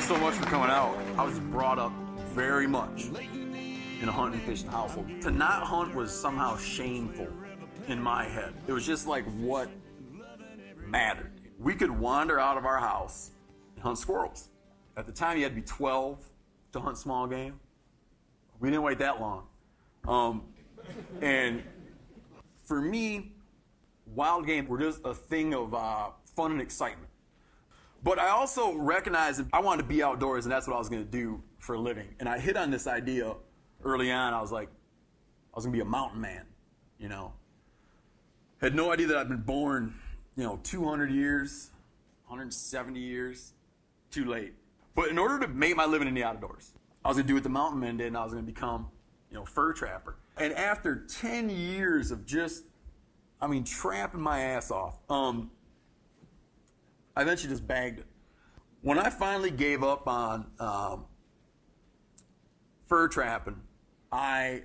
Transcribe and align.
so 0.00 0.16
much 0.18 0.34
for 0.34 0.44
coming 0.46 0.70
out. 0.70 0.96
I 1.16 1.24
was 1.24 1.38
brought 1.38 1.78
up 1.78 1.92
very 2.32 2.66
much 2.66 3.06
in 4.00 4.08
a 4.08 4.12
hunting 4.12 4.40
fishing 4.40 4.68
household. 4.68 5.08
To 5.22 5.30
not 5.30 5.62
hunt 5.62 5.94
was 5.94 6.12
somehow 6.12 6.56
shameful 6.56 7.28
in 7.88 8.00
my 8.00 8.24
head. 8.24 8.54
It 8.66 8.72
was 8.72 8.86
just 8.86 9.06
like 9.06 9.24
what 9.38 9.68
mattered. 10.86 11.32
We 11.58 11.74
could 11.74 11.90
wander 11.90 12.38
out 12.38 12.58
of 12.58 12.66
our 12.66 12.78
house 12.78 13.30
and 13.74 13.82
hunt 13.82 13.98
squirrels. 13.98 14.48
At 14.96 15.06
the 15.06 15.12
time, 15.12 15.36
you 15.36 15.44
had 15.44 15.52
to 15.54 15.60
be 15.60 15.66
12 15.66 16.24
to 16.72 16.80
hunt 16.80 16.98
small 16.98 17.26
game. 17.26 17.60
We 18.60 18.70
didn't 18.70 18.82
wait 18.82 18.98
that 18.98 19.20
long. 19.20 19.46
Um, 20.06 20.42
and 21.20 21.62
for 22.64 22.80
me, 22.80 23.32
wild 24.06 24.46
game 24.46 24.66
were 24.66 24.78
just 24.78 25.00
a 25.04 25.14
thing 25.14 25.54
of 25.54 25.74
uh, 25.74 26.10
fun 26.36 26.52
and 26.52 26.60
excitement. 26.60 27.08
But 28.04 28.18
I 28.18 28.28
also 28.28 28.74
recognized 28.74 29.42
I 29.50 29.60
wanted 29.60 29.82
to 29.82 29.88
be 29.88 30.02
outdoors, 30.02 30.44
and 30.44 30.52
that's 30.52 30.68
what 30.68 30.76
I 30.76 30.78
was 30.78 30.90
going 30.90 31.02
to 31.02 31.10
do 31.10 31.42
for 31.58 31.74
a 31.74 31.80
living. 31.80 32.08
And 32.20 32.28
I 32.28 32.38
hit 32.38 32.54
on 32.54 32.70
this 32.70 32.86
idea 32.86 33.34
early 33.82 34.12
on. 34.12 34.34
I 34.34 34.42
was 34.42 34.52
like, 34.52 34.68
I 34.68 35.56
was 35.56 35.64
going 35.64 35.72
to 35.72 35.76
be 35.78 35.80
a 35.80 35.90
mountain 35.90 36.20
man, 36.20 36.44
you 36.98 37.08
know. 37.08 37.32
Had 38.60 38.74
no 38.74 38.92
idea 38.92 39.06
that 39.06 39.16
I'd 39.16 39.28
been 39.28 39.40
born, 39.40 39.94
you 40.36 40.44
know, 40.44 40.60
200 40.62 41.10
years, 41.10 41.70
170 42.26 43.00
years, 43.00 43.54
too 44.10 44.26
late. 44.26 44.52
But 44.94 45.08
in 45.08 45.16
order 45.16 45.40
to 45.40 45.48
make 45.48 45.74
my 45.74 45.86
living 45.86 46.06
in 46.06 46.14
the 46.14 46.24
outdoors, 46.24 46.72
I 47.04 47.08
was 47.08 47.16
going 47.16 47.26
to 47.26 47.28
do 47.28 47.34
what 47.34 47.42
the 47.42 47.48
mountain 47.48 47.80
men 47.80 47.96
did, 47.96 48.08
and 48.08 48.18
I 48.18 48.24
was 48.24 48.34
going 48.34 48.44
to 48.44 48.52
become, 48.52 48.88
you 49.30 49.36
know, 49.36 49.46
fur 49.46 49.72
trapper. 49.72 50.16
And 50.36 50.52
after 50.52 51.06
10 51.06 51.48
years 51.48 52.10
of 52.10 52.26
just, 52.26 52.64
I 53.40 53.46
mean, 53.46 53.64
trapping 53.64 54.20
my 54.20 54.40
ass 54.40 54.70
off, 54.70 54.98
um, 55.08 55.50
I 57.16 57.22
eventually 57.22 57.50
just 57.50 57.66
bagged 57.66 58.00
it. 58.00 58.06
When 58.82 58.98
I 58.98 59.08
finally 59.08 59.50
gave 59.50 59.82
up 59.82 60.06
on 60.06 60.46
um, 60.58 61.06
fur 62.86 63.08
trapping, 63.08 63.60
I 64.12 64.64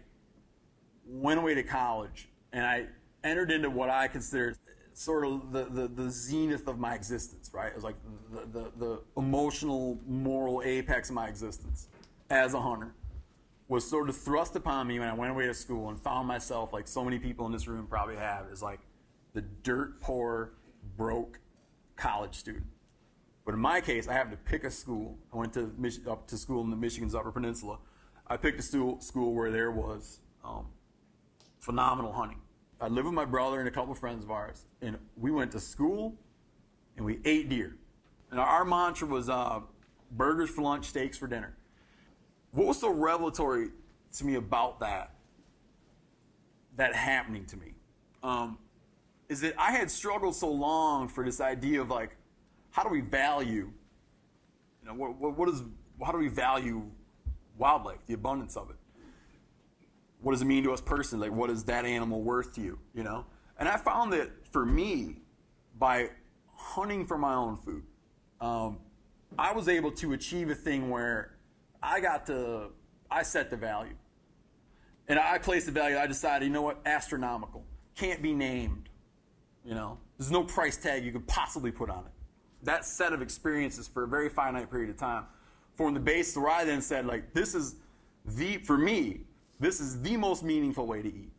went 1.05 1.39
away 1.39 1.55
to 1.55 1.63
college 1.63 2.29
and 2.51 2.65
I 2.65 2.87
entered 3.23 3.51
into 3.51 3.69
what 3.69 3.89
I 3.89 4.07
considered 4.07 4.57
sort 4.93 5.25
of 5.25 5.53
the, 5.53 5.65
the, 5.65 5.87
the 5.87 6.09
zenith 6.09 6.67
of 6.67 6.77
my 6.77 6.93
existence, 6.93 7.49
right? 7.53 7.67
It 7.67 7.75
was 7.75 7.83
like 7.83 7.95
the, 8.31 8.59
the, 8.59 8.71
the 8.77 9.01
emotional, 9.15 9.97
moral 10.05 10.61
apex 10.63 11.09
of 11.09 11.15
my 11.15 11.27
existence 11.27 11.87
as 12.29 12.53
a 12.53 12.61
hunter 12.61 12.93
was 13.69 13.87
sort 13.87 14.09
of 14.09 14.17
thrust 14.17 14.55
upon 14.55 14.87
me 14.87 14.99
when 14.99 15.07
I 15.07 15.13
went 15.13 15.31
away 15.31 15.45
to 15.45 15.53
school 15.53 15.89
and 15.89 15.99
found 16.01 16.27
myself, 16.27 16.73
like 16.73 16.87
so 16.87 17.05
many 17.05 17.19
people 17.19 17.45
in 17.45 17.51
this 17.51 17.67
room 17.67 17.87
probably 17.87 18.17
have, 18.17 18.47
is 18.51 18.61
like 18.61 18.79
the 19.33 19.41
dirt 19.41 20.01
poor, 20.01 20.53
broke 20.97 21.39
college 21.99 22.35
student. 22.35 22.65
But 23.45 23.53
in 23.53 23.59
my 23.59 23.81
case, 23.81 24.07
I 24.07 24.13
happened 24.13 24.37
to 24.37 24.51
pick 24.51 24.63
a 24.63 24.71
school. 24.71 25.17
I 25.33 25.37
went 25.37 25.53
to 25.53 25.73
Mich- 25.77 26.05
up 26.07 26.27
to 26.27 26.37
school 26.37 26.63
in 26.63 26.69
the 26.69 26.75
Michigan's 26.75 27.15
Upper 27.15 27.31
Peninsula. 27.31 27.79
I 28.27 28.37
picked 28.37 28.59
a 28.59 28.63
school, 28.63 29.01
school 29.01 29.33
where 29.33 29.51
there 29.51 29.71
was 29.71 30.19
um, 30.43 30.67
phenomenal 31.59 32.13
hunting. 32.13 32.41
I 32.79 32.87
lived 32.87 33.05
with 33.05 33.15
my 33.15 33.25
brother 33.25 33.59
and 33.59 33.67
a 33.67 33.71
couple 33.71 33.91
of 33.91 33.99
friends 33.99 34.23
of 34.23 34.31
ours, 34.31 34.65
and 34.81 34.97
we 35.17 35.31
went 35.31 35.51
to 35.51 35.59
school 35.59 36.15
and 36.95 37.05
we 37.05 37.19
ate 37.25 37.49
deer. 37.49 37.75
And 38.31 38.39
our 38.39 38.63
mantra 38.63 39.07
was 39.07 39.29
uh, 39.29 39.61
burgers 40.11 40.49
for 40.49 40.61
lunch, 40.61 40.85
steaks 40.85 41.17
for 41.17 41.27
dinner. 41.27 41.57
What 42.51 42.67
was 42.67 42.79
so 42.79 42.89
revelatory 42.89 43.69
to 44.17 44.25
me 44.25 44.35
about 44.35 44.79
that, 44.79 45.15
that 46.77 46.95
happening 46.95 47.45
to 47.45 47.57
me, 47.57 47.73
um, 48.23 48.57
is 49.29 49.41
that 49.41 49.53
I 49.57 49.71
had 49.71 49.89
struggled 49.91 50.35
so 50.35 50.51
long 50.51 51.07
for 51.07 51.23
this 51.23 51.39
idea 51.39 51.81
of 51.81 51.89
like, 51.89 52.17
how 52.71 52.83
do 52.83 52.89
we 52.89 53.01
value, 53.01 53.71
you 54.81 54.87
know, 54.87 54.93
what, 54.95 55.15
what, 55.15 55.37
what 55.37 55.49
is, 55.49 55.61
how 56.03 56.11
do 56.11 56.17
we 56.17 56.27
value 56.27 56.83
wildlife, 57.57 58.05
the 58.07 58.15
abundance 58.15 58.57
of 58.57 58.71
it? 58.71 58.75
What 60.21 60.33
does 60.33 60.41
it 60.41 60.45
mean 60.45 60.63
to 60.63 60.73
us 60.73 60.81
personally? 60.81 61.29
Like, 61.29 61.37
what 61.37 61.49
is 61.49 61.63
that 61.65 61.85
animal 61.85 62.21
worth 62.21 62.53
to 62.55 62.61
you, 62.61 62.79
you 62.93 63.03
know? 63.03 63.25
And 63.57 63.69
I 63.69 63.77
found 63.77 64.11
that 64.13 64.29
for 64.51 64.65
me, 64.65 65.17
by 65.77 66.09
hunting 66.55 67.05
for 67.05 67.17
my 67.17 67.35
own 67.35 67.57
food, 67.57 67.83
um, 68.41 68.79
I 69.37 69.53
was 69.53 69.69
able 69.69 69.91
to 69.91 70.13
achieve 70.13 70.49
a 70.49 70.55
thing 70.55 70.89
where 70.89 71.37
I 71.81 71.99
got 71.99 72.25
to, 72.27 72.69
I 73.11 73.23
set 73.23 73.49
the 73.49 73.57
value. 73.57 73.95
And 75.07 75.17
I 75.17 75.37
placed 75.37 75.67
the 75.67 75.71
value, 75.71 75.97
I 75.97 76.07
decided, 76.07 76.45
you 76.45 76.51
know 76.51 76.61
what, 76.61 76.79
astronomical. 76.85 77.63
Can't 77.95 78.21
be 78.21 78.33
named. 78.33 78.88
You 79.65 79.75
know, 79.75 79.97
there's 80.17 80.31
no 80.31 80.43
price 80.43 80.77
tag 80.77 81.03
you 81.03 81.11
could 81.11 81.27
possibly 81.27 81.71
put 81.71 81.89
on 81.89 81.99
it. 81.99 82.11
That 82.63 82.85
set 82.85 83.13
of 83.13 83.21
experiences 83.21 83.87
for 83.87 84.03
a 84.03 84.07
very 84.07 84.29
finite 84.29 84.69
period 84.69 84.89
of 84.89 84.97
time 84.97 85.25
formed 85.75 85.95
the 85.95 86.01
basis 86.01 86.35
where 86.35 86.49
I 86.49 86.65
then 86.65 86.81
said, 86.81 87.05
like, 87.05 87.33
this 87.33 87.55
is 87.55 87.75
the, 88.25 88.57
for 88.57 88.77
me, 88.77 89.21
this 89.59 89.79
is 89.79 90.01
the 90.01 90.17
most 90.17 90.43
meaningful 90.43 90.85
way 90.85 91.01
to 91.01 91.07
eat. 91.07 91.31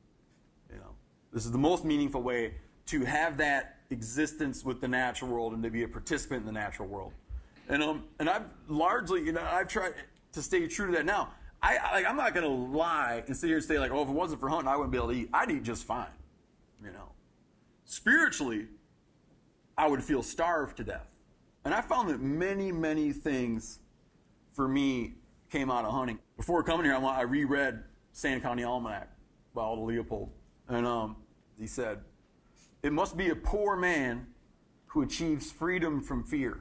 You 0.70 0.76
know, 0.76 0.94
this 1.32 1.44
is 1.44 1.52
the 1.52 1.58
most 1.58 1.84
meaningful 1.84 2.22
way 2.22 2.54
to 2.86 3.04
have 3.04 3.36
that 3.38 3.76
existence 3.90 4.64
with 4.64 4.80
the 4.80 4.88
natural 4.88 5.30
world 5.30 5.52
and 5.52 5.62
to 5.62 5.70
be 5.70 5.82
a 5.82 5.88
participant 5.88 6.40
in 6.40 6.46
the 6.46 6.52
natural 6.52 6.88
world. 6.88 7.12
And 7.68 7.82
um, 7.82 8.04
and 8.18 8.28
I've 8.28 8.46
largely, 8.68 9.24
you 9.24 9.32
know, 9.32 9.42
I've 9.42 9.68
tried 9.68 9.94
to 10.32 10.42
stay 10.42 10.66
true 10.66 10.86
to 10.86 10.92
that 10.92 11.06
now. 11.06 11.32
I, 11.62 11.76
I 11.76 12.04
I'm 12.04 12.16
not 12.16 12.34
gonna 12.34 12.48
lie 12.48 13.22
and 13.26 13.36
sit 13.36 13.46
here 13.46 13.56
and 13.56 13.64
say 13.64 13.78
like, 13.78 13.92
oh, 13.92 14.02
if 14.02 14.08
it 14.08 14.12
wasn't 14.12 14.40
for 14.40 14.48
hunting, 14.48 14.68
I 14.68 14.76
wouldn't 14.76 14.90
be 14.90 14.98
able 14.98 15.08
to 15.08 15.14
eat. 15.14 15.30
I'd 15.32 15.50
eat 15.50 15.62
just 15.62 15.84
fine. 15.84 16.06
You 16.82 16.90
know, 16.90 17.10
spiritually, 17.90 18.68
I 19.76 19.88
would 19.88 20.02
feel 20.02 20.22
starved 20.22 20.76
to 20.76 20.84
death. 20.84 21.08
And 21.64 21.74
I 21.74 21.80
found 21.80 22.08
that 22.10 22.20
many, 22.20 22.70
many 22.70 23.12
things 23.12 23.80
for 24.54 24.68
me 24.68 25.14
came 25.50 25.70
out 25.70 25.84
of 25.84 25.92
hunting. 25.92 26.20
Before 26.36 26.62
coming 26.62 26.86
here, 26.86 26.94
I, 26.94 27.22
reread 27.22 27.82
Sand 28.12 28.42
County 28.42 28.62
Almanac 28.62 29.10
by 29.54 29.62
Aldo 29.62 29.82
Leopold. 29.82 30.30
And 30.68 30.86
um, 30.86 31.16
he 31.58 31.66
said, 31.66 31.98
It 32.84 32.92
must 32.92 33.16
be 33.16 33.30
a 33.30 33.34
poor 33.34 33.76
man 33.76 34.28
who 34.86 35.02
achieves 35.02 35.50
freedom 35.50 36.00
from 36.00 36.22
fear. 36.22 36.60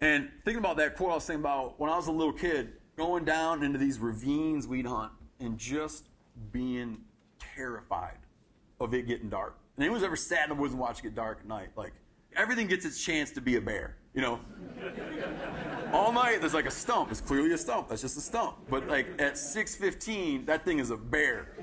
And 0.00 0.30
thinking 0.44 0.60
about 0.60 0.76
that 0.76 0.96
quote, 0.96 1.10
I 1.10 1.14
was 1.14 1.26
thinking 1.26 1.42
about 1.42 1.80
when 1.80 1.90
I 1.90 1.96
was 1.96 2.06
a 2.06 2.12
little 2.12 2.32
kid, 2.32 2.74
going 2.96 3.24
down 3.24 3.64
into 3.64 3.78
these 3.78 3.98
ravines 3.98 4.68
we'd 4.68 4.86
hunt 4.86 5.10
and 5.40 5.58
just 5.58 6.04
being 6.52 6.98
terrified 7.38 8.18
of 8.80 8.94
it 8.94 9.06
getting 9.06 9.28
dark. 9.28 9.58
And 9.76 9.84
anyone's 9.84 10.04
ever 10.04 10.16
sat 10.16 10.44
in 10.44 10.56
the 10.56 10.60
woods 10.60 10.72
and 10.72 10.80
watched 10.80 11.00
it 11.00 11.04
get 11.04 11.14
dark 11.14 11.38
at 11.40 11.46
night? 11.46 11.68
Like, 11.76 11.92
everything 12.36 12.66
gets 12.66 12.84
its 12.84 13.02
chance 13.02 13.30
to 13.32 13.40
be 13.40 13.56
a 13.56 13.60
bear, 13.60 13.96
you 14.14 14.22
know? 14.22 14.40
All 15.92 16.12
night, 16.12 16.40
there's 16.40 16.54
like 16.54 16.66
a 16.66 16.70
stump. 16.70 17.10
It's 17.10 17.20
clearly 17.20 17.52
a 17.52 17.58
stump. 17.58 17.88
That's 17.88 18.02
just 18.02 18.16
a 18.16 18.20
stump. 18.20 18.56
But 18.68 18.88
like 18.88 19.08
at 19.20 19.34
6:15, 19.34 20.46
that 20.46 20.64
thing 20.64 20.78
is 20.78 20.90
a 20.90 20.96
bear. 20.96 21.56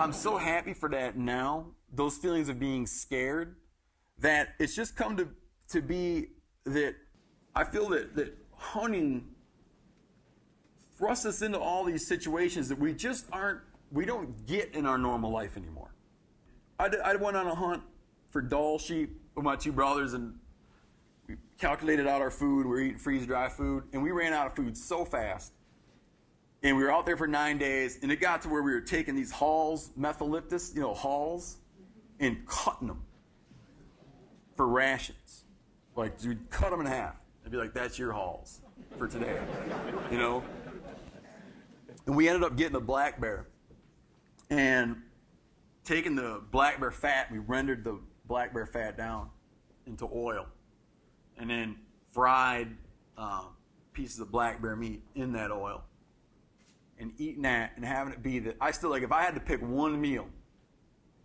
I'm 0.00 0.12
so 0.12 0.36
happy 0.36 0.72
for 0.72 0.88
that 0.90 1.16
now. 1.16 1.66
Those 1.92 2.16
feelings 2.16 2.48
of 2.48 2.58
being 2.58 2.86
scared, 2.86 3.56
that 4.18 4.54
it's 4.58 4.74
just 4.74 4.96
come 4.96 5.16
to 5.16 5.28
to 5.68 5.82
be 5.82 6.28
that 6.64 6.96
I 7.54 7.64
feel 7.64 7.88
that 7.90 8.16
that 8.16 8.36
hunting 8.54 9.28
thrusts 10.96 11.26
us 11.26 11.42
into 11.42 11.58
all 11.58 11.84
these 11.84 12.06
situations 12.06 12.68
that 12.68 12.78
we 12.78 12.92
just 12.92 13.26
aren't 13.32 13.60
we 13.92 14.04
don't 14.04 14.46
get 14.46 14.74
in 14.74 14.86
our 14.86 14.98
normal 14.98 15.30
life 15.30 15.56
anymore. 15.56 15.90
I, 16.78 16.90
I 17.04 17.16
went 17.16 17.36
on 17.36 17.46
a 17.46 17.54
hunt 17.54 17.82
for 18.30 18.40
Dall 18.40 18.78
sheep 18.78 19.20
with 19.34 19.44
my 19.44 19.56
two 19.56 19.72
brothers 19.72 20.14
and 20.14 20.34
we 21.28 21.36
calculated 21.58 22.06
out 22.06 22.22
our 22.22 22.30
food. 22.30 22.66
We 22.66 22.70
were 22.70 22.80
eating 22.80 22.98
freeze 22.98 23.26
dry 23.26 23.48
food, 23.48 23.84
and 23.92 24.02
we 24.02 24.10
ran 24.10 24.32
out 24.32 24.46
of 24.46 24.56
food 24.56 24.76
so 24.76 25.04
fast. 25.04 25.52
And 26.62 26.76
we 26.76 26.82
were 26.82 26.90
out 26.90 27.04
there 27.04 27.16
for 27.16 27.28
nine 27.28 27.58
days, 27.58 27.98
and 28.02 28.10
it 28.10 28.16
got 28.16 28.42
to 28.42 28.48
where 28.48 28.62
we 28.62 28.72
were 28.72 28.80
taking 28.80 29.14
these 29.14 29.30
halls, 29.30 29.90
Mentho-Lyptus, 29.98 30.74
you 30.74 30.80
know, 30.80 30.94
halls, 30.94 31.58
and 32.18 32.44
cutting 32.46 32.88
them 32.88 33.04
for 34.56 34.66
rations. 34.66 35.44
Like, 35.94 36.20
we'd 36.24 36.50
cut 36.50 36.70
them 36.70 36.80
in 36.80 36.86
half. 36.86 37.20
I'd 37.44 37.52
be 37.52 37.58
like, 37.58 37.74
that's 37.74 37.98
your 37.98 38.12
halls 38.12 38.60
for 38.96 39.06
today, 39.06 39.40
you 40.10 40.18
know? 40.18 40.42
And 42.06 42.16
we 42.16 42.28
ended 42.28 42.42
up 42.42 42.56
getting 42.56 42.76
a 42.76 42.80
black 42.80 43.20
bear. 43.20 43.48
And 44.50 44.96
taking 45.88 46.14
the 46.14 46.42
black 46.50 46.78
bear 46.78 46.90
fat, 46.90 47.32
we 47.32 47.38
rendered 47.38 47.82
the 47.82 47.98
black 48.26 48.52
bear 48.52 48.66
fat 48.66 48.96
down 48.96 49.30
into 49.86 50.08
oil 50.14 50.46
and 51.38 51.48
then 51.48 51.76
fried 52.12 52.76
uh, 53.16 53.44
pieces 53.94 54.20
of 54.20 54.30
black 54.30 54.60
bear 54.60 54.76
meat 54.76 55.02
in 55.14 55.32
that 55.32 55.50
oil 55.50 55.82
and 56.98 57.12
eating 57.16 57.42
that 57.42 57.72
and 57.76 57.84
having 57.84 58.12
it 58.12 58.22
be 58.22 58.38
that 58.38 58.56
I 58.60 58.70
still 58.70 58.90
like 58.90 59.02
if 59.02 59.12
I 59.12 59.22
had 59.22 59.34
to 59.34 59.40
pick 59.40 59.62
one 59.62 59.98
meal 59.98 60.28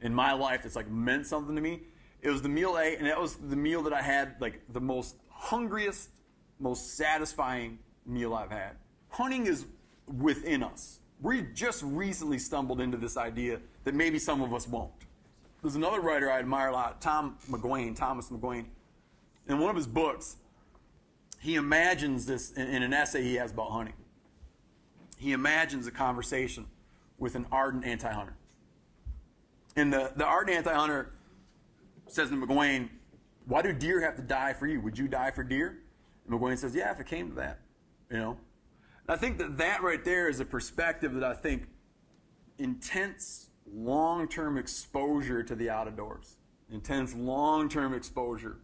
in 0.02 0.14
my 0.14 0.32
life 0.32 0.64
that's 0.64 0.78
like 0.78 0.90
meant 0.90 1.28
something 1.28 1.56
to 1.56 1.62
me, 1.62 1.82
it 2.22 2.30
was 2.30 2.42
the 2.42 2.50
meal 2.50 2.78
A, 2.78 2.96
and 2.96 3.06
that 3.06 3.20
was 3.20 3.36
the 3.36 3.58
meal 3.58 3.84
that 3.84 3.94
I 3.94 4.02
had 4.02 4.36
like 4.40 4.62
the 4.72 4.80
most 4.80 5.18
hungriest, 5.30 6.10
most 6.60 6.96
satisfying 6.96 7.80
meal 8.06 8.34
I've 8.34 8.52
had. 8.52 8.78
Hunting 9.10 9.46
is 9.46 9.66
within 10.08 10.64
us. 10.64 11.00
We 11.22 11.42
just 11.54 11.84
recently 11.84 12.40
stumbled 12.40 12.80
into 12.80 12.98
this 12.98 13.18
idea 13.18 13.60
that 13.84 13.94
maybe 13.94 14.20
some 14.20 14.42
of 14.42 14.54
us 14.54 14.68
won't. 14.68 14.92
There's 15.62 15.76
another 15.76 16.02
writer 16.02 16.32
I 16.32 16.40
admire 16.40 16.70
a 16.70 16.74
lot, 16.74 17.02
Tom 17.02 17.38
McGuane, 17.50 17.96
Thomas 17.96 18.30
McGuane 18.30 18.66
in 19.48 19.60
one 19.60 19.70
of 19.70 19.76
his 19.76 19.88
books, 19.88 20.38
he 21.40 21.56
imagines 21.56 22.26
this 22.26 22.52
in, 22.52 22.68
in 22.68 22.84
an 22.84 22.94
essay 22.94 23.24
he 23.24 23.36
has 23.36 23.52
about 23.52 23.72
hunting. 23.72 23.96
He 25.18 25.32
imagines 25.32 25.88
a 25.88 25.92
conversation 25.92 26.66
with 27.18 27.36
an 27.36 27.46
ardent 27.52 27.86
anti-hunter. 27.86 28.36
And 29.76 29.92
the, 29.92 30.12
the 30.16 30.26
ardent 30.26 30.58
anti-hunter 30.58 31.14
says 32.08 32.30
to 32.30 32.36
McGuane, 32.36 32.90
why 33.46 33.62
do 33.62 33.74
deer 33.74 34.02
have 34.02 34.16
to 34.16 34.22
die 34.22 34.54
for 34.54 34.68
you? 34.68 34.80
Would 34.82 34.98
you 34.98 35.08
die 35.08 35.32
for 35.32 35.44
deer? 35.44 35.80
And 36.26 36.40
McGuane 36.40 36.58
says, 36.58 36.76
yeah, 36.76 36.92
if 36.92 37.00
it 37.00 37.08
came 37.08 37.30
to 37.30 37.36
that, 37.36 37.60
you 38.10 38.18
know. 38.18 38.38
I 39.08 39.18
think 39.18 39.38
that 39.40 39.58
that 39.58 39.84
right 39.84 40.04
there 40.04 40.30
is 40.30 40.40
a 40.40 40.46
perspective 40.46 41.14
that 41.16 41.24
I 41.26 41.34
think 41.34 41.68
intense 42.58 43.50
long-term 43.72 44.58
exposure 44.58 45.44
to 45.44 45.56
the 45.56 45.70
outdoors, 45.70 46.38
intense 46.72 47.14
long-term 47.14 47.94
exposure 47.94 48.58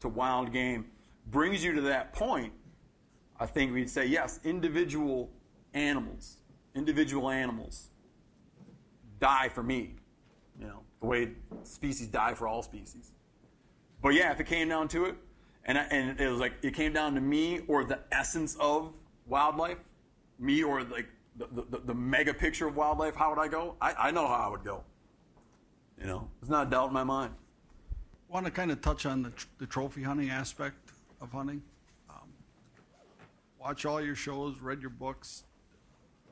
to 0.00 0.08
wild 0.08 0.52
game 0.52 0.86
brings 1.26 1.64
you 1.64 1.72
to 1.72 1.80
that 1.82 2.12
point. 2.12 2.52
I 3.38 3.46
think 3.46 3.72
we'd 3.72 3.90
say 3.90 4.06
yes, 4.06 4.40
individual 4.44 5.30
animals, 5.72 6.36
individual 6.74 7.30
animals 7.30 7.88
die 9.18 9.48
for 9.48 9.62
me, 9.62 9.94
you 10.58 10.66
know, 10.66 10.80
the 11.00 11.06
way 11.06 11.30
species 11.62 12.06
die 12.06 12.34
for 12.34 12.46
all 12.46 12.62
species. 12.62 13.10
But 14.02 14.10
yeah, 14.10 14.32
if 14.32 14.40
it 14.40 14.46
came 14.46 14.68
down 14.68 14.88
to 14.88 15.06
it, 15.06 15.16
and, 15.64 15.78
I, 15.78 15.82
and 15.84 16.20
it 16.20 16.28
was 16.28 16.40
like 16.40 16.52
it 16.62 16.74
came 16.74 16.92
down 16.92 17.14
to 17.14 17.20
me 17.20 17.60
or 17.66 17.84
the 17.84 18.00
essence 18.12 18.54
of 18.60 18.92
wildlife, 19.26 19.78
me 20.38 20.62
or 20.62 20.82
like 20.84 21.08
the, 21.36 21.46
the, 21.70 21.78
the 21.86 21.94
mega 21.94 22.32
picture 22.32 22.66
of 22.66 22.76
wildlife, 22.76 23.14
how 23.14 23.30
would 23.30 23.40
I 23.40 23.48
go? 23.48 23.76
I, 23.80 23.94
I 23.94 24.10
know 24.10 24.26
how 24.26 24.34
I 24.34 24.48
would 24.48 24.64
go. 24.64 24.84
You 25.98 26.06
know, 26.06 26.28
it's 26.40 26.50
not 26.50 26.66
a 26.66 26.70
doubt 26.70 26.88
in 26.88 26.94
my 26.94 27.04
mind. 27.04 27.34
I 28.28 28.32
want 28.32 28.46
to 28.46 28.52
kind 28.52 28.70
of 28.70 28.80
touch 28.80 29.06
on 29.06 29.22
the, 29.22 29.30
tr- 29.30 29.46
the 29.58 29.66
trophy 29.66 30.02
hunting 30.02 30.30
aspect 30.30 30.90
of 31.20 31.30
hunting. 31.32 31.62
Um, 32.10 32.28
watch 33.60 33.86
all 33.86 34.00
your 34.00 34.16
shows, 34.16 34.60
read 34.60 34.80
your 34.80 34.90
books. 34.90 35.44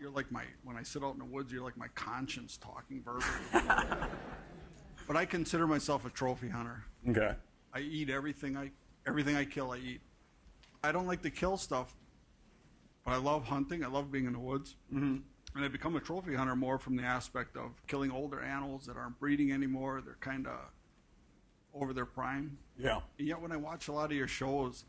You're 0.01 0.11
like 0.11 0.31
my, 0.33 0.45
when 0.65 0.77
I 0.77 0.83
sit 0.83 1.05
out 1.05 1.13
in 1.13 1.19
the 1.19 1.25
woods, 1.25 1.53
you're 1.53 1.63
like 1.63 1.77
my 1.77 1.89
conscience 1.95 2.57
talking 2.57 3.03
verbally. 3.05 3.29
but 5.07 5.17
I 5.17 5.25
consider 5.25 5.67
myself 5.67 6.05
a 6.05 6.11
trophy 6.11 6.49
hunter. 6.49 6.85
Okay. 7.09 7.35
I 7.73 7.81
eat 7.81 8.11
everything 8.11 8.57
I 8.57 8.71
everything 9.07 9.37
I 9.37 9.45
kill. 9.45 9.71
I 9.73 9.79
eat. 9.79 10.01
I 10.85 10.93
don't 10.93 11.07
like 11.07 11.23
to 11.23 11.31
kill 11.31 11.57
stuff, 11.57 11.95
but 13.05 13.13
I 13.13 13.17
love 13.17 13.45
hunting. 13.45 13.85
I 13.85 13.89
love 13.89 14.13
being 14.13 14.27
in 14.27 14.33
the 14.33 14.39
woods, 14.39 14.77
mm-hmm. 14.93 15.17
and 15.57 15.65
I 15.65 15.69
become 15.69 15.97
a 15.97 16.01
trophy 16.01 16.35
hunter 16.35 16.57
more 16.57 16.79
from 16.79 16.97
the 16.97 17.03
aspect 17.03 17.57
of 17.57 17.71
killing 17.87 18.11
older 18.11 18.41
animals 18.41 18.87
that 18.87 18.97
aren't 18.97 19.19
breeding 19.19 19.53
anymore. 19.53 20.03
They're 20.05 20.17
kind 20.21 20.47
of 20.47 20.59
over 21.75 21.93
their 21.93 22.07
prime. 22.07 22.59
Yeah. 22.79 23.01
And 23.19 23.27
yet, 23.29 23.41
when 23.41 23.53
I 23.53 23.57
watch 23.57 23.89
a 23.89 23.93
lot 23.93 24.07
of 24.07 24.17
your 24.17 24.29
shows, 24.29 24.85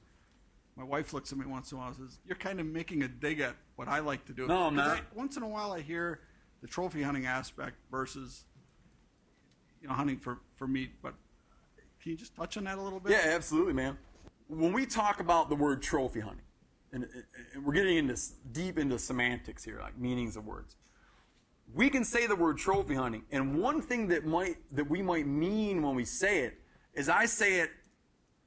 my 0.76 0.84
wife 0.84 1.14
looks 1.14 1.32
at 1.32 1.38
me 1.38 1.46
once 1.46 1.72
in 1.72 1.78
a 1.78 1.82
while 1.82 1.90
and 1.90 1.98
says, 1.98 2.20
"You're 2.26 2.36
kind 2.36 2.60
of 2.60 2.66
making 2.66 3.04
a 3.04 3.08
dig 3.08 3.40
at 3.40 3.56
what 3.76 3.88
I 3.88 4.00
like 4.00 4.26
to 4.26 4.34
do." 4.34 4.48
No, 4.48 4.68
I'm 4.68 4.76
not. 4.76 4.98
I, 4.98 5.02
once 5.16 5.38
in 5.38 5.44
a 5.44 5.48
while, 5.48 5.72
I 5.72 5.82
hear 5.82 6.22
the 6.62 6.68
trophy 6.68 7.02
hunting 7.02 7.26
aspect 7.26 7.76
versus, 7.92 8.46
you 9.82 9.88
know, 9.88 9.94
hunting 9.94 10.18
for 10.18 10.40
for 10.56 10.68
meat. 10.68 10.92
But 11.02 11.14
can 12.02 12.12
you 12.12 12.18
just 12.18 12.36
touch 12.36 12.58
on 12.58 12.66
that 12.66 12.78
a 12.78 12.82
little 12.82 13.00
bit? 13.00 13.12
Yeah, 13.12 13.34
absolutely, 13.34 13.74
man. 13.74 13.98
When 14.48 14.74
we 14.74 14.86
talk 14.86 15.20
about 15.20 15.50
the 15.50 15.56
word 15.56 15.82
trophy 15.82 16.20
hunting, 16.20 16.46
and, 16.94 17.08
and 17.54 17.66
we're 17.66 17.74
getting 17.74 17.98
into 17.98 18.18
deep 18.52 18.80
into 18.80 18.98
semantics 18.98 19.64
here, 19.64 19.80
like 19.82 19.98
meanings 19.98 20.38
of 20.38 20.46
words. 20.46 20.78
We 21.74 21.90
can 21.90 22.06
say 22.06 22.28
the 22.28 22.36
word 22.36 22.58
trophy 22.58 22.96
hunting, 22.96 23.24
and 23.32 23.60
one 23.60 23.82
thing 23.82 24.08
that 24.10 24.26
might 24.26 24.58
that 24.72 24.90
we 24.90 25.02
might 25.02 25.28
mean 25.28 25.82
when 25.82 25.96
we 25.96 26.06
say 26.06 26.42
it 26.42 26.60
is 26.94 27.10
I 27.10 27.26
say 27.26 27.60
it, 27.62 27.72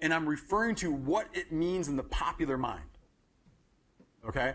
and 0.01 0.15
I'm 0.15 0.29
referring 0.29 0.77
to 0.77 0.93
what 0.93 1.29
it 1.35 1.53
means 1.53 1.89
in 1.89 1.97
the 1.97 2.05
popular 2.05 2.57
mind. 2.57 2.83
Okay, 4.29 4.55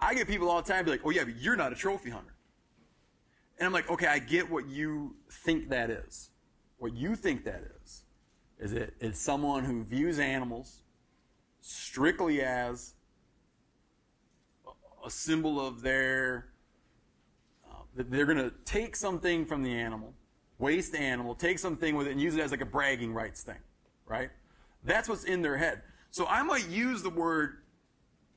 I 0.00 0.14
get 0.14 0.28
people 0.28 0.48
all 0.48 0.62
the 0.62 0.72
time 0.72 0.84
be 0.84 0.92
like, 0.92 1.02
"Oh 1.04 1.10
yeah, 1.10 1.24
but 1.24 1.36
you're 1.36 1.56
not 1.56 1.72
a 1.72 1.76
trophy 1.76 2.10
hunter," 2.10 2.34
and 3.58 3.66
I'm 3.66 3.72
like, 3.72 3.90
"Okay, 3.90 4.06
I 4.06 4.20
get 4.20 4.50
what 4.50 4.68
you 4.68 5.16
think 5.30 5.68
that 5.70 5.90
is. 5.90 6.30
What 6.78 6.94
you 6.94 7.16
think 7.16 7.44
that 7.44 7.62
is." 7.82 8.04
is 8.62 8.72
it 8.72 8.94
is 9.00 9.18
someone 9.18 9.64
who 9.64 9.82
views 9.82 10.20
animals 10.20 10.82
strictly 11.60 12.40
as 12.40 12.94
a 15.04 15.10
symbol 15.10 15.64
of 15.64 15.82
their 15.82 16.48
uh, 17.70 17.76
they're 17.94 18.26
going 18.26 18.38
to 18.38 18.52
take 18.64 18.96
something 18.96 19.44
from 19.44 19.62
the 19.62 19.72
animal 19.72 20.14
waste 20.58 20.92
the 20.92 20.98
animal 20.98 21.34
take 21.34 21.58
something 21.58 21.96
with 21.96 22.06
it 22.06 22.12
and 22.12 22.20
use 22.20 22.36
it 22.36 22.40
as 22.40 22.50
like 22.50 22.60
a 22.60 22.66
bragging 22.66 23.12
rights 23.12 23.42
thing 23.42 23.58
right 24.06 24.30
that's 24.84 25.08
what's 25.08 25.24
in 25.24 25.42
their 25.42 25.56
head 25.56 25.82
so 26.10 26.26
i 26.26 26.42
might 26.42 26.68
use 26.68 27.02
the 27.02 27.10
word 27.10 27.58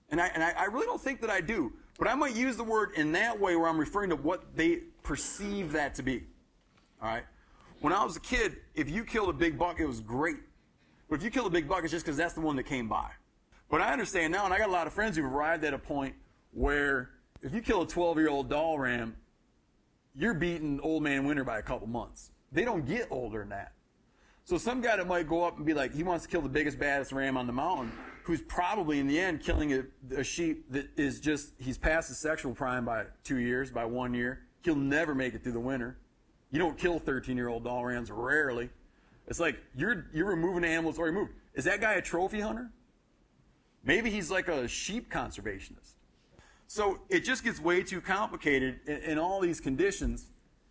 and 0.10 0.22
I, 0.22 0.28
and 0.28 0.44
I, 0.44 0.52
I 0.52 0.66
really 0.66 0.86
don't 0.86 1.02
think 1.02 1.22
that 1.22 1.30
i 1.30 1.42
do 1.42 1.74
but 1.98 2.08
i 2.08 2.16
might 2.16 2.36
use 2.36 2.58
the 2.58 2.64
word 2.64 2.92
in 2.96 3.12
that 3.14 3.40
way 3.40 3.56
where 3.56 3.68
i'm 3.68 3.78
referring 3.78 4.10
to 4.10 4.16
what 4.16 4.56
they 4.56 4.78
perceive 5.04 5.72
that 5.74 5.96
to 5.96 6.04
be 6.04 6.24
all 7.02 7.10
right 7.10 7.24
when 7.86 7.94
I 7.94 8.04
was 8.04 8.16
a 8.16 8.20
kid, 8.20 8.58
if 8.74 8.90
you 8.90 9.04
killed 9.04 9.30
a 9.30 9.34
big 9.34 9.60
buck, 9.60 9.80
it 9.80 9.86
was 9.86 10.02
great. 10.02 10.38
But 11.08 11.18
if 11.18 11.24
you 11.24 11.30
kill 11.30 11.46
a 11.46 11.52
big 11.52 11.68
buck, 11.68 11.84
it's 11.84 11.92
just 11.92 12.04
because 12.04 12.18
that's 12.18 12.34
the 12.34 12.42
one 12.42 12.56
that 12.56 12.64
came 12.64 12.88
by. 12.88 13.12
But 13.70 13.82
I 13.82 13.92
understand 13.92 14.34
now, 14.34 14.46
and 14.46 14.52
I 14.52 14.58
got 14.58 14.70
a 14.70 14.72
lot 14.72 14.88
of 14.88 14.94
friends 14.94 15.18
who've 15.18 15.26
arrived 15.26 15.64
at 15.64 15.74
a 15.74 15.78
point 15.78 16.16
where 16.56 17.12
if 17.44 17.54
you 17.54 17.62
kill 17.62 17.84
a 17.84 17.88
12 17.88 18.18
year 18.18 18.30
old 18.30 18.50
Dall 18.50 18.80
ram, 18.80 19.16
you're 20.16 20.34
beating 20.34 20.80
old 20.82 21.04
man 21.04 21.26
winter 21.26 21.44
by 21.44 21.60
a 21.60 21.62
couple 21.62 21.86
months. 21.86 22.32
They 22.52 22.64
don't 22.64 22.86
get 22.86 23.08
older 23.12 23.40
than 23.40 23.50
that. 23.50 23.74
So 24.46 24.58
some 24.58 24.82
guy 24.82 24.96
that 24.96 25.08
might 25.08 25.28
go 25.28 25.44
up 25.44 25.58
and 25.58 25.66
be 25.66 25.74
like, 25.74 25.94
he 25.94 26.04
wants 26.04 26.26
to 26.26 26.32
kill 26.32 26.42
the 26.42 26.50
biggest, 26.50 26.80
baddest 26.80 27.12
ram 27.12 27.36
on 27.36 27.46
the 27.46 27.54
mountain, 27.54 27.92
who's 28.24 28.42
probably 28.42 29.00
in 29.00 29.08
the 29.08 29.20
end 29.20 29.42
killing 29.42 29.74
a, 29.74 29.84
a 30.16 30.24
sheep 30.24 30.72
that 30.72 30.88
is 30.98 31.20
just, 31.20 31.54
he's 31.60 31.78
past 31.78 32.08
his 32.08 32.20
sexual 32.20 32.54
prime 32.54 32.86
by 32.86 33.06
two 33.24 33.38
years, 33.38 33.72
by 33.72 33.84
one 33.84 34.14
year. 34.14 34.44
He'll 34.64 34.76
never 34.76 35.14
make 35.14 35.34
it 35.34 35.44
through 35.44 35.54
the 35.54 35.60
winter. 35.60 35.98
You 36.52 36.60
don't 36.60 36.78
kill 36.78 37.00
13 37.00 37.36
year 37.36 37.50
old 37.50 37.66
Dall 37.66 37.84
rams 37.84 38.10
rarely. 38.10 38.70
It's 39.28 39.40
like 39.40 39.58
you're 39.76 40.06
you're 40.14 40.28
removing 40.28 40.64
animals 40.64 41.00
already 41.00 41.16
moved. 41.16 41.32
Is 41.56 41.66
that 41.66 41.82
guy 41.82 41.94
a 41.94 42.02
trophy 42.02 42.40
hunter? 42.40 42.70
Maybe 43.84 44.10
he's 44.10 44.32
like 44.32 44.48
a 44.48 44.68
sheep 44.68 45.12
conservationist. 45.12 45.96
So 46.68 47.00
it 47.10 47.22
just 47.22 47.44
gets 47.44 47.60
way 47.60 47.84
too 47.84 48.02
complicated 48.02 48.80
in, 48.88 48.98
in 48.98 49.18
all 49.18 49.40
these 49.40 49.60
conditions 49.60 50.28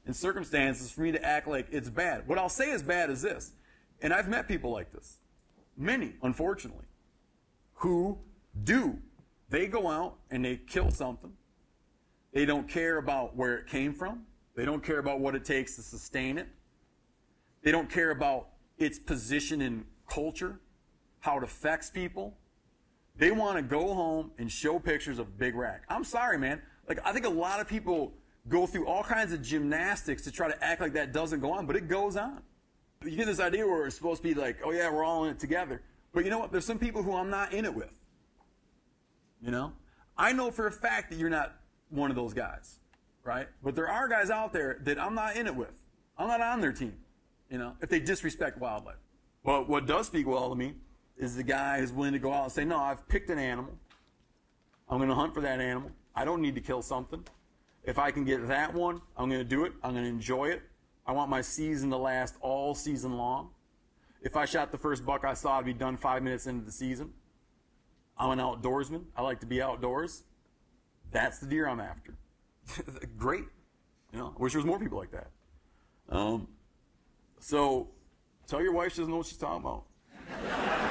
and 0.06 0.14
circumstances 0.14 0.90
for 0.90 1.02
me 1.02 1.12
to 1.12 1.24
act 1.24 1.46
like 1.48 1.68
it's 1.70 1.88
bad. 1.88 2.26
What 2.28 2.38
I'll 2.38 2.48
say 2.48 2.70
is 2.70 2.82
bad 2.82 3.10
is 3.10 3.22
this, 3.22 3.52
and 4.02 4.12
I've 4.12 4.28
met 4.28 4.48
people 4.48 4.70
like 4.70 4.92
this, 4.92 5.18
many, 5.76 6.14
unfortunately, 6.22 6.86
who 7.74 8.18
do. 8.62 8.98
They 9.48 9.66
go 9.66 9.88
out 9.88 10.16
and 10.30 10.44
they 10.44 10.56
kill 10.56 10.90
something. 10.90 11.32
They 12.32 12.44
don't 12.44 12.68
care 12.68 12.98
about 12.98 13.36
where 13.36 13.56
it 13.56 13.68
came 13.68 13.94
from. 13.94 14.26
They 14.56 14.64
don't 14.64 14.82
care 14.82 14.98
about 14.98 15.20
what 15.20 15.34
it 15.34 15.44
takes 15.44 15.76
to 15.76 15.82
sustain 15.82 16.38
it. 16.38 16.48
They 17.62 17.70
don't 17.70 17.88
care 17.88 18.10
about 18.10 18.48
its 18.78 18.98
position 18.98 19.62
in 19.62 19.84
culture, 20.08 20.60
how 21.20 21.38
it 21.38 21.44
affects 21.44 21.90
people. 21.90 22.36
They 23.16 23.30
want 23.30 23.56
to 23.56 23.62
go 23.62 23.94
home 23.94 24.32
and 24.38 24.50
show 24.50 24.78
pictures 24.78 25.18
of 25.18 25.38
big 25.38 25.54
rack. 25.54 25.82
I'm 25.88 26.04
sorry, 26.04 26.38
man. 26.38 26.60
Like 26.88 26.98
I 27.04 27.12
think 27.12 27.26
a 27.26 27.30
lot 27.30 27.60
of 27.60 27.68
people 27.68 28.12
go 28.48 28.66
through 28.66 28.86
all 28.86 29.02
kinds 29.02 29.32
of 29.32 29.42
gymnastics 29.42 30.22
to 30.22 30.32
try 30.32 30.48
to 30.48 30.64
act 30.64 30.80
like 30.80 30.92
that 30.94 31.12
doesn't 31.12 31.40
go 31.40 31.52
on, 31.52 31.66
but 31.66 31.76
it 31.76 31.88
goes 31.88 32.16
on. 32.16 32.42
You 33.04 33.16
get 33.16 33.26
this 33.26 33.40
idea 33.40 33.66
where 33.66 33.86
it's 33.86 33.96
supposed 33.96 34.22
to 34.22 34.28
be 34.28 34.34
like, 34.34 34.58
oh 34.64 34.70
yeah, 34.72 34.90
we're 34.90 35.04
all 35.04 35.24
in 35.24 35.30
it 35.30 35.38
together. 35.38 35.82
But 36.12 36.24
you 36.24 36.30
know 36.30 36.38
what? 36.38 36.52
There's 36.52 36.64
some 36.64 36.78
people 36.78 37.02
who 37.02 37.14
I'm 37.14 37.30
not 37.30 37.52
in 37.52 37.64
it 37.64 37.74
with. 37.74 37.92
You 39.42 39.50
know? 39.50 39.72
I 40.16 40.32
know 40.32 40.50
for 40.50 40.66
a 40.66 40.72
fact 40.72 41.10
that 41.10 41.18
you're 41.18 41.30
not 41.30 41.54
one 41.90 42.10
of 42.10 42.16
those 42.16 42.34
guys 42.34 42.78
right? 43.24 43.48
But 43.62 43.74
there 43.74 43.88
are 43.88 44.06
guys 44.06 44.30
out 44.30 44.52
there 44.52 44.78
that 44.82 45.00
I'm 45.00 45.14
not 45.14 45.36
in 45.36 45.46
it 45.46 45.56
with. 45.56 45.74
I'm 46.16 46.28
not 46.28 46.40
on 46.40 46.60
their 46.60 46.72
team, 46.72 46.94
you 47.50 47.58
know, 47.58 47.74
if 47.80 47.88
they 47.88 47.98
disrespect 47.98 48.58
wildlife. 48.58 48.98
But 49.44 49.68
what 49.68 49.86
does 49.86 50.06
speak 50.06 50.26
well 50.26 50.50
to 50.50 50.54
me 50.54 50.74
is 51.16 51.36
the 51.36 51.42
guy 51.42 51.80
who's 51.80 51.92
willing 51.92 52.12
to 52.12 52.18
go 52.18 52.32
out 52.32 52.44
and 52.44 52.52
say, 52.52 52.64
no, 52.64 52.78
I've 52.78 53.06
picked 53.08 53.30
an 53.30 53.38
animal. 53.38 53.74
I'm 54.88 54.98
going 54.98 55.08
to 55.08 55.14
hunt 55.14 55.34
for 55.34 55.40
that 55.40 55.60
animal. 55.60 55.90
I 56.14 56.24
don't 56.24 56.40
need 56.40 56.54
to 56.54 56.60
kill 56.60 56.82
something. 56.82 57.24
If 57.84 57.98
I 57.98 58.10
can 58.10 58.24
get 58.24 58.48
that 58.48 58.74
one, 58.74 59.00
I'm 59.16 59.28
going 59.28 59.40
to 59.40 59.48
do 59.48 59.64
it. 59.64 59.72
I'm 59.82 59.92
going 59.92 60.04
to 60.04 60.10
enjoy 60.10 60.46
it. 60.46 60.62
I 61.06 61.12
want 61.12 61.30
my 61.30 61.40
season 61.40 61.90
to 61.90 61.96
last 61.96 62.36
all 62.40 62.74
season 62.74 63.16
long. 63.16 63.50
If 64.22 64.36
I 64.36 64.46
shot 64.46 64.72
the 64.72 64.78
first 64.78 65.04
buck 65.04 65.24
I 65.24 65.34
saw, 65.34 65.58
I'd 65.58 65.66
be 65.66 65.74
done 65.74 65.98
five 65.98 66.22
minutes 66.22 66.46
into 66.46 66.64
the 66.64 66.72
season. 66.72 67.12
I'm 68.16 68.30
an 68.30 68.38
outdoorsman. 68.38 69.04
I 69.16 69.22
like 69.22 69.40
to 69.40 69.46
be 69.46 69.60
outdoors. 69.60 70.22
That's 71.10 71.38
the 71.38 71.46
deer 71.46 71.68
I'm 71.68 71.80
after. 71.80 72.14
Great. 73.18 73.44
You 74.12 74.18
know, 74.18 74.34
I 74.38 74.42
wish 74.42 74.52
there 74.52 74.60
was 74.60 74.66
more 74.66 74.78
people 74.78 74.98
like 74.98 75.10
that. 75.10 75.30
Um, 76.08 76.48
so 77.40 77.88
tell 78.46 78.62
your 78.62 78.72
wife 78.72 78.92
she 78.92 78.98
doesn't 78.98 79.10
know 79.10 79.18
what 79.18 79.26
she's 79.26 79.36
talking 79.36 79.60
about. 79.60 79.84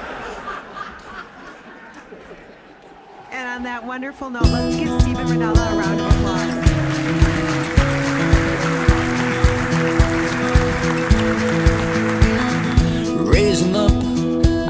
And 3.44 3.56
on 3.56 3.62
that 3.64 3.84
wonderful 3.84 4.30
note, 4.30 4.46
let's 4.46 4.74
give 4.74 4.88
Steven 5.02 5.26
Rinella 5.26 5.72
a 5.72 5.76
round 5.76 6.00
of 6.00 6.06
applause. 6.06 6.54
Raising 13.28 13.76
up, 13.76 13.92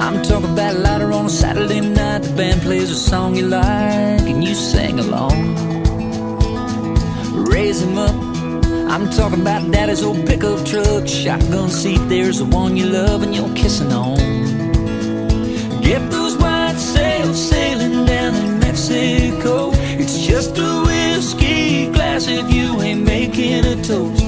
I'm 0.03 0.23
talking 0.25 0.51
about 0.51 0.75
lighter 0.75 1.13
on 1.13 1.27
a 1.27 1.31
Saturday 1.31 1.83
night. 1.83 2.23
The 2.25 2.33
band 2.35 2.63
plays 2.63 2.91
a 2.91 2.97
song 2.97 3.37
you 3.37 3.47
like 3.47 3.63
and 3.63 4.43
you 4.43 4.57
sing 4.57 4.99
along. 4.99 5.55
Raise 7.47 7.81
up, 7.97 8.17
I'm 8.91 9.09
talking 9.11 9.41
about 9.41 9.71
daddy's 9.71 10.03
old 10.03 10.27
pickup 10.27 10.67
truck. 10.67 11.07
Shotgun 11.07 11.71
seat, 11.71 12.01
there's 12.09 12.39
the 12.41 12.47
one 12.47 12.77
you 12.77 12.87
love 12.87 13.23
and 13.23 13.33
you're 13.37 13.55
kissing 13.55 13.93
on. 13.93 14.44
It's 19.07 20.27
just 20.27 20.59
a 20.59 20.83
whiskey 20.83 21.91
glass 21.93 22.27
if 22.27 22.51
you 22.53 22.81
ain't 22.81 23.05
making 23.05 23.65
a 23.65 23.77
toast. 23.83 24.24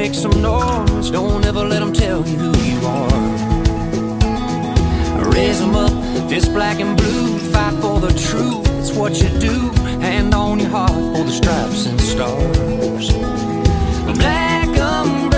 make 0.00 0.14
some 0.14 0.40
noise. 0.40 1.10
Don't 1.10 1.44
ever 1.44 1.62
let 1.62 1.80
them 1.80 1.92
tell 1.92 2.26
you 2.26 2.38
who 2.38 2.52
you 2.70 2.78
are. 2.86 3.20
Raise 5.34 5.60
them 5.60 5.74
up, 5.74 5.92
This 6.30 6.48
black 6.48 6.80
and 6.80 6.96
blue. 6.96 7.38
Fight 7.52 7.74
for 7.82 8.00
the 8.00 8.12
truth, 8.26 8.64
it's 8.78 8.92
what 8.92 9.12
you 9.22 9.28
do. 9.48 9.56
Hand 10.06 10.34
on 10.34 10.58
your 10.58 10.70
heart 10.70 11.00
for 11.12 11.24
the 11.28 11.34
stripes 11.40 11.84
and 11.84 12.00
stars. 12.00 13.08
Black 14.20 14.68
umbrella. 14.68 15.29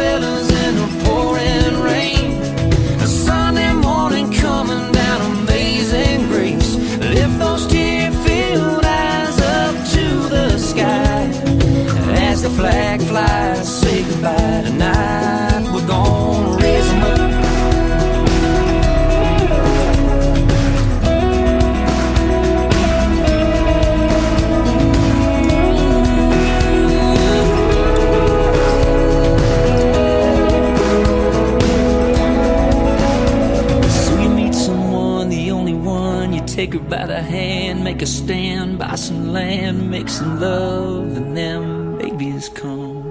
Take 36.62 36.74
her 36.74 36.78
by 36.78 37.06
the 37.06 37.20
hand, 37.20 37.82
make 37.82 37.98
her 37.98 38.06
stand, 38.06 38.78
buy 38.78 38.94
some 38.94 39.32
land, 39.32 39.90
make 39.90 40.08
some 40.08 40.38
love, 40.38 41.16
and 41.16 41.36
them 41.36 41.98
babies 41.98 42.48
come. 42.50 43.02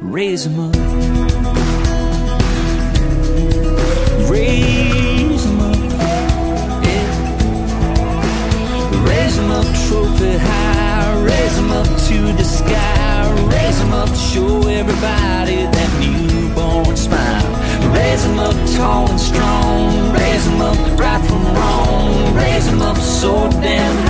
Raise 0.00 0.42
them 0.42 0.58
up. 0.66 0.74
Raise 4.28 5.44
them 5.44 5.60
up. 5.60 5.76
Yeah. 6.88 7.08
Raise 9.08 9.36
them 9.36 9.50
up 9.52 9.66
trophy 9.86 10.38
high. 10.38 11.22
Raise 11.22 11.54
them 11.54 11.70
up 11.70 11.86
to 11.86 12.18
the 12.32 12.42
sky. 12.42 13.46
Raise 13.54 13.78
them 13.78 13.92
up, 13.92 14.12
show 14.16 14.66
everybody 14.66 15.68
that 15.76 15.90
newborn 16.00 16.96
smile. 16.96 17.46
Raise 17.94 18.24
them 18.24 18.40
up 18.40 18.56
tall 18.74 19.08
and 19.08 19.20
strong. 19.20 20.12
Raise 20.12 20.44
them 20.46 20.60
up 20.60 20.98
right 20.98 21.15
raise 22.36 22.66
them 22.66 22.82
up 22.82 22.96
so 22.98 23.48
damn 23.62 24.05